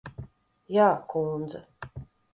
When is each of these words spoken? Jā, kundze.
Jā, 0.77 0.87
kundze. 1.13 1.65